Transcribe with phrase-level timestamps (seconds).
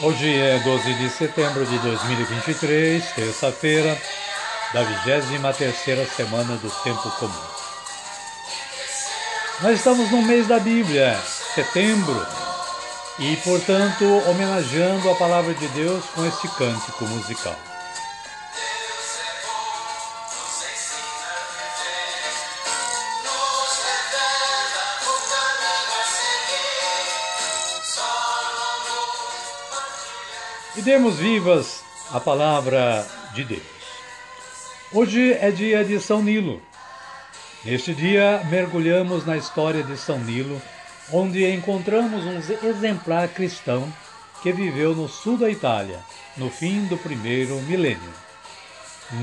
[0.00, 4.00] Hoje é 12 de setembro de 2023, terça-feira,
[4.72, 7.34] da 23 semana do Tempo Comum.
[9.60, 11.18] Nós estamos no mês da Bíblia,
[11.52, 12.24] setembro,
[13.18, 17.56] e, portanto, homenageando a Palavra de Deus com este cântico musical.
[30.78, 33.62] E demos vivas a palavra de Deus.
[34.92, 36.62] Hoje é dia de São Nilo.
[37.64, 40.62] Neste dia, mergulhamos na história de São Nilo,
[41.12, 43.92] onde encontramos um exemplar cristão
[44.40, 45.98] que viveu no sul da Itália,
[46.36, 48.14] no fim do primeiro milênio.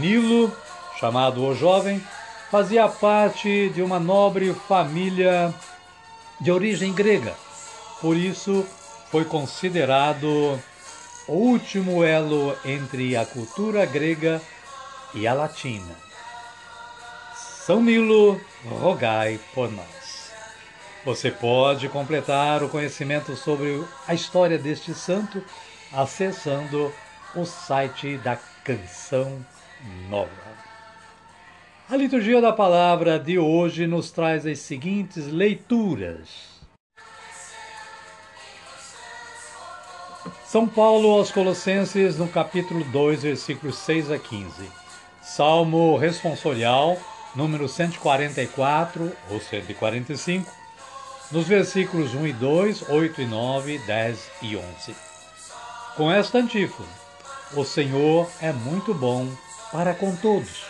[0.00, 0.52] Nilo,
[0.98, 2.04] chamado o Jovem,
[2.50, 5.54] fazia parte de uma nobre família
[6.40, 7.32] de origem grega,
[8.00, 8.66] por isso
[9.08, 10.60] foi considerado
[11.26, 14.40] o último elo entre a cultura grega
[15.14, 15.94] e a latina.
[17.34, 20.32] São Nilo, rogai por nós.
[21.04, 25.42] Você pode completar o conhecimento sobre a história deste santo
[25.92, 26.92] acessando
[27.34, 29.44] o site da Canção
[30.08, 30.30] Nova.
[31.88, 36.53] A liturgia da palavra de hoje nos traz as seguintes leituras.
[40.46, 44.70] São Paulo aos Colossenses, no capítulo 2, versículos 6 a 15.
[45.22, 46.96] Salmo responsorial,
[47.34, 50.50] número 144 ou 145,
[51.30, 54.94] nos versículos 1 e 2, 8 e 9, 10 e 11.
[55.96, 56.88] Com esta antífona,
[57.54, 59.28] o Senhor é muito bom
[59.72, 60.64] para com todos.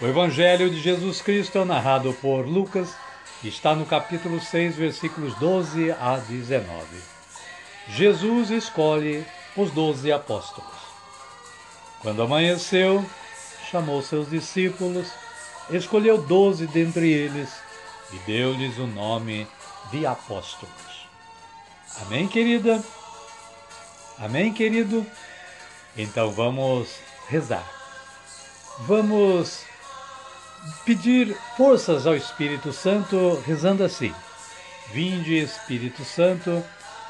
[0.00, 2.94] O Evangelho de Jesus Cristo é narrado por Lucas
[3.42, 7.13] e está no capítulo 6, versículos 12 a 19.
[7.88, 9.24] Jesus escolhe
[9.56, 10.72] os doze apóstolos.
[12.00, 13.04] Quando amanheceu,
[13.70, 15.08] chamou seus discípulos,
[15.70, 17.50] escolheu doze dentre eles
[18.12, 19.46] e deu-lhes o nome
[19.90, 21.08] de apóstolos.
[22.02, 22.82] Amém, querida?
[24.18, 25.06] Amém, querido?
[25.96, 26.88] Então vamos
[27.28, 27.64] rezar.
[28.80, 29.62] Vamos
[30.84, 34.12] pedir forças ao Espírito Santo, rezando assim:
[34.92, 36.64] Vinde, Espírito Santo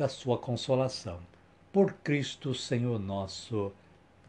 [0.00, 1.18] da sua consolação.
[1.70, 3.70] Por Cristo Senhor nosso.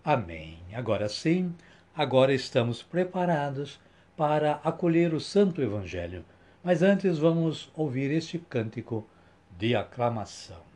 [0.04, 0.60] Amém.
[0.74, 1.56] Agora sim,
[1.96, 3.80] agora estamos preparados
[4.18, 6.26] para acolher o Santo Evangelho.
[6.62, 9.08] Mas antes vamos ouvir este cântico
[9.58, 10.71] de aclamação.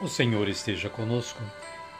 [0.00, 1.42] O Senhor esteja conosco,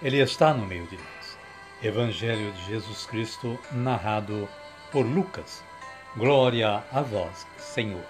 [0.00, 1.38] Ele está no meio de nós.
[1.82, 4.48] Evangelho de Jesus Cristo, narrado
[4.92, 5.64] por Lucas.
[6.16, 8.04] Glória a vós, Senhor.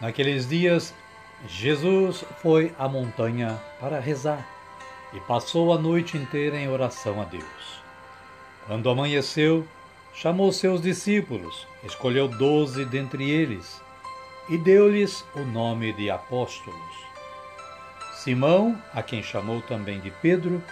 [0.00, 0.94] Naqueles dias,
[1.46, 4.48] Jesus foi à montanha para rezar
[5.12, 7.82] e passou a noite inteira em oração a Deus.
[8.66, 9.68] Quando amanheceu,
[10.14, 13.82] chamou seus discípulos, escolheu doze dentre eles
[14.48, 17.06] e deu-lhes o nome de apóstolos
[18.16, 20.62] Simão, a quem chamou também de Pedro,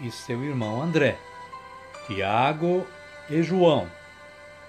[0.00, 1.18] e seu irmão André,
[2.06, 2.86] Tiago
[3.28, 3.90] e João,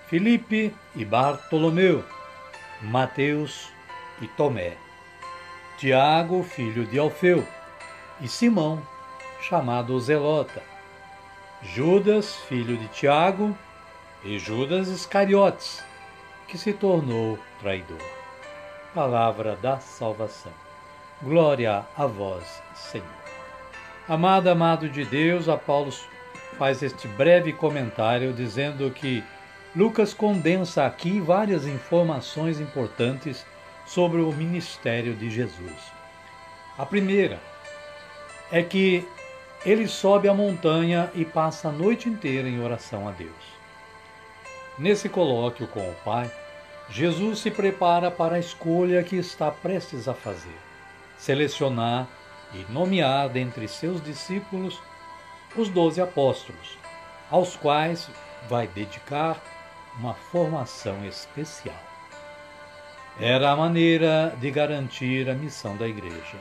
[0.07, 2.03] Filipe e Bartolomeu,
[2.81, 3.71] Mateus
[4.21, 4.75] e Tomé,
[5.77, 7.47] Tiago, filho de Alfeu,
[8.19, 8.81] e Simão,
[9.39, 10.63] chamado Zelota,
[11.61, 13.55] Judas, filho de Tiago,
[14.23, 15.85] e Judas Iscariotes,
[16.47, 18.01] que se tornou traidor.
[18.95, 20.68] Palavra da salvação.
[21.21, 23.05] Glória a vós, Senhor.
[24.07, 25.91] Amado, amado de Deus, a Paulo
[26.57, 29.21] faz este breve comentário dizendo que
[29.75, 33.45] Lucas condensa aqui várias informações importantes
[33.85, 35.91] sobre o ministério de Jesus.
[36.77, 37.37] A primeira
[38.49, 39.05] é que
[39.65, 43.59] ele sobe a montanha e passa a noite inteira em oração a Deus.
[44.77, 46.31] Nesse colóquio com o Pai,
[46.89, 50.69] Jesus se prepara para a escolha que está prestes a fazer
[51.19, 52.07] selecionar
[52.53, 54.81] e nomear dentre seus discípulos
[55.55, 56.77] os doze apóstolos,
[57.29, 58.09] aos quais
[58.47, 59.39] vai dedicar
[59.99, 61.75] uma formação especial.
[63.19, 66.37] Era a maneira de garantir a missão da igreja.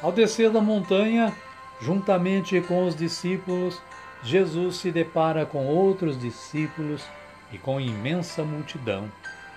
[0.00, 1.34] Ao descer da montanha,
[1.80, 3.82] juntamente com os discípulos,
[4.22, 7.04] Jesus se depara com outros discípulos
[7.50, 9.10] e com imensa multidão,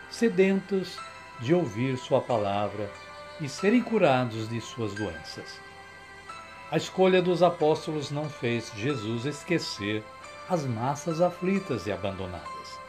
[0.09, 0.97] sedentos
[1.39, 2.89] de ouvir Sua palavra
[3.39, 5.59] e serem curados de suas doenças.
[6.71, 10.03] A escolha dos apóstolos não fez Jesus esquecer
[10.49, 12.79] as massas aflitas e abandonadas.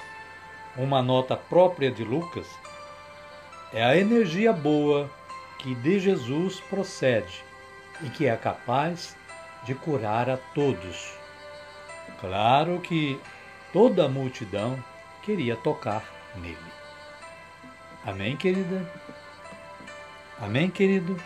[0.77, 2.47] Uma nota própria de Lucas
[3.73, 5.11] é a energia boa
[5.59, 7.45] que de Jesus procede
[8.03, 9.17] e que é capaz
[9.65, 11.13] de curar a todos.
[12.21, 13.21] Claro que
[13.73, 14.83] toda a multidão
[15.23, 16.05] queria tocar
[16.37, 16.57] nele.
[18.05, 18.91] Amém, querida?
[20.41, 21.17] Amém, querido?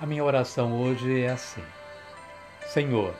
[0.00, 1.62] A minha oração hoje é assim:
[2.66, 3.14] Senhor,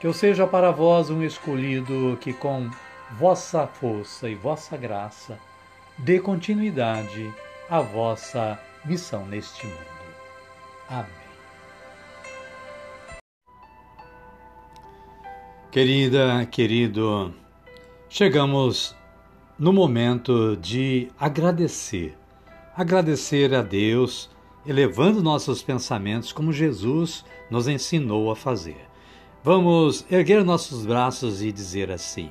[0.00, 2.70] que eu seja para vós um escolhido que, com
[3.12, 5.38] vossa força e vossa graça,
[5.98, 7.30] dê continuidade
[7.68, 9.76] à vossa missão neste mundo.
[10.88, 11.10] Amém.
[15.70, 17.34] Querida, querido,
[18.08, 18.96] chegamos
[19.58, 22.19] no momento de agradecer
[22.76, 24.30] agradecer a Deus,
[24.66, 28.88] elevando nossos pensamentos como Jesus nos ensinou a fazer.
[29.42, 32.30] Vamos erguer nossos braços e dizer assim: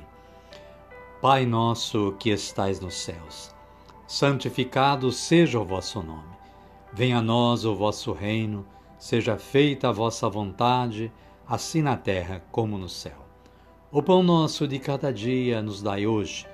[1.20, 3.54] Pai nosso que estais nos céus,
[4.06, 6.38] santificado seja o vosso nome.
[6.92, 8.66] Venha a nós o vosso reino,
[8.98, 11.12] seja feita a vossa vontade,
[11.46, 13.26] assim na terra como no céu.
[13.92, 16.46] O pão nosso de cada dia nos dai hoje.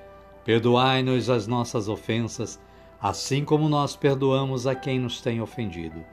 [0.44, 2.58] Perdoai-nos as nossas ofensas,
[3.00, 6.04] assim como nós perdoamos a quem nos tem ofendido.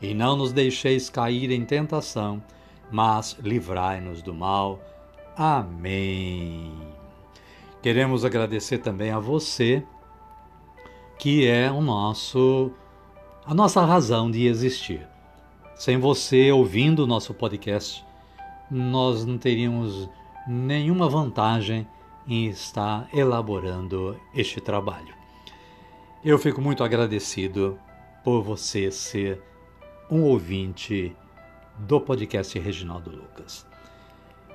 [0.00, 2.42] E não nos deixeis cair em tentação,
[2.90, 4.80] mas livrai-nos do mal.
[5.36, 6.72] Amém.
[7.82, 9.82] Queremos agradecer também a você,
[11.18, 12.70] que é o nosso
[13.44, 15.06] a nossa razão de existir.
[15.74, 18.04] Sem você ouvindo o nosso podcast,
[18.70, 20.08] nós não teríamos
[20.46, 21.86] nenhuma vantagem
[22.28, 25.19] em estar elaborando este trabalho.
[26.22, 27.78] Eu fico muito agradecido
[28.22, 29.40] por você ser
[30.10, 31.16] um ouvinte
[31.78, 33.66] do podcast Reginaldo Lucas.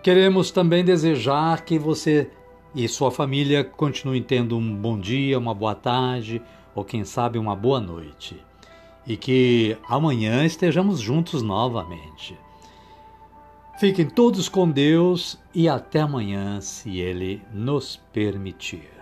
[0.03, 2.29] Queremos também desejar que você
[2.75, 6.39] e sua família continuem tendo um bom dia, uma boa tarde
[6.75, 8.39] ou quem sabe uma boa noite.
[9.07, 12.38] E que amanhã estejamos juntos novamente.
[13.79, 18.94] Fiquem todos com Deus e até amanhã, se Ele nos permitir.